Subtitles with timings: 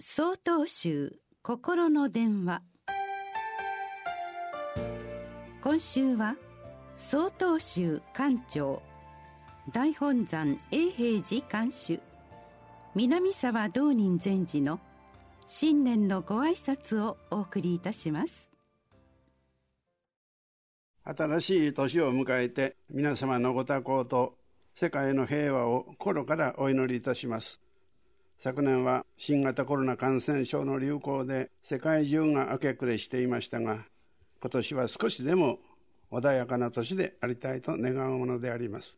[0.00, 2.62] 総統集心の電話。
[5.60, 6.36] 今週は
[6.94, 8.80] 総統集館長
[9.72, 11.98] 大本山永平寺館主
[12.94, 14.78] 南沢道人禅師の
[15.48, 18.52] 新年のご挨拶をお送りいたします。
[21.02, 24.38] 新しい年を迎えて皆様のご多幸と
[24.76, 27.60] 世界の平和を心からお祈りいたします。
[28.40, 33.84] 昨年は新型コロナ感染症の流行で世界中が明け暮れしていましたが、
[34.40, 35.58] 今年は少しでも
[36.12, 38.96] 穏やかな年でありたいと願うものであります。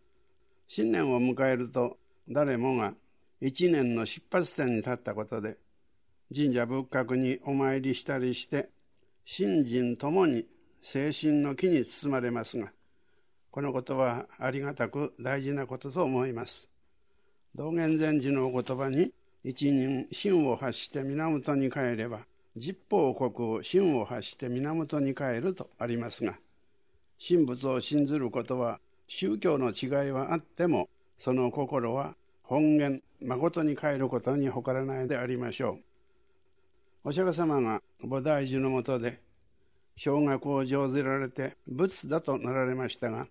[0.68, 1.96] 新年を迎えると
[2.28, 2.92] 誰もが
[3.40, 5.56] 一年の出発点に立ったことで、
[6.34, 8.68] 神社仏閣にお参りしたりして、
[9.24, 10.44] 信心ともに
[10.82, 12.72] 精神の木に包まれますが、
[13.50, 16.68] このことはありがたく大事なことと思います。
[17.54, 22.26] 道元禅師のお言葉に、一人真を発して源に帰れば、
[22.56, 26.38] 十方国真を発して源に帰るとありますが、
[27.26, 30.88] 神仏を信ずることは宗教の違いはあっても、
[31.18, 35.78] その心は本源、誠に帰ることに誇らないでありましょ
[37.04, 37.08] う。
[37.08, 39.20] お釈迦様が菩提樹のもとで、
[39.96, 43.26] 小学を上ずられて仏だとなられましたが、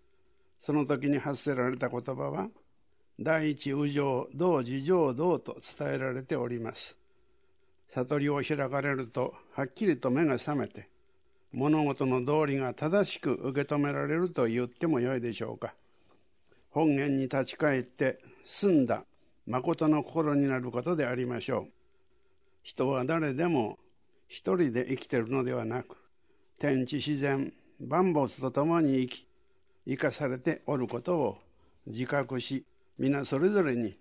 [0.59, 2.49] その時に発せられた言葉は、
[3.21, 6.95] 第一右上、同時上道と伝えられております。
[7.89, 10.87] 悟りを開かれると、はっきりと目が覚めて、
[11.51, 15.73] 物事の道理が正しく受け止められると言ってもよいでしょうか。
[16.69, 19.03] 本源に立ち返って澄んだ
[19.47, 21.67] 誠の心になることでありましょう。
[22.63, 23.79] 人は誰でも
[24.29, 25.97] 一人で生きているのではなく、
[26.57, 29.27] 天地自然、万物と共に生き、
[29.85, 31.37] 生かされておることを
[31.85, 32.63] 自覚し、
[33.01, 33.95] 皆それぞれに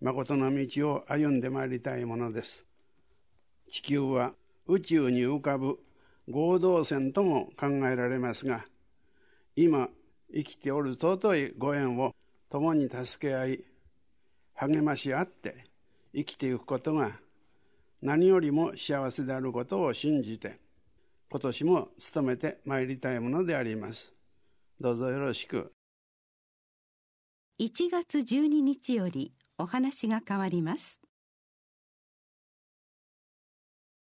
[0.00, 2.64] 誠の道を歩んでまいりたいものです。
[3.70, 4.32] 地球は
[4.66, 5.78] 宇宙に浮かぶ
[6.28, 8.64] 合同線とも考えられますが、
[9.54, 9.88] 今
[10.34, 12.16] 生きておる尊いご縁を
[12.50, 13.64] 共に助け合い、
[14.54, 15.66] 励まし合って
[16.12, 17.12] 生きていくことが
[18.00, 20.58] 何よりも幸せであることを信じて、
[21.30, 24.12] 今年も努めてまいりたいものであります。
[24.80, 25.72] どうぞよろしく。
[27.60, 31.00] 1月12日よりお話が変わります。